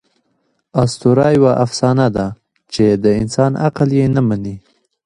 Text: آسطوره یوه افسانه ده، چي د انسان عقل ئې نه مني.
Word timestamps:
آسطوره 0.83 1.27
یوه 1.37 1.53
افسانه 1.65 2.07
ده، 2.15 2.27
چي 2.73 2.83
د 3.03 3.05
انسان 3.21 3.51
عقل 3.65 3.89
ئې 3.97 4.05
نه 4.15 4.21
مني. 4.27 4.55